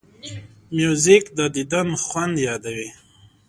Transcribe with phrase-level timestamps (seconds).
[0.77, 2.89] موزیک د دیدن خوند یادوي.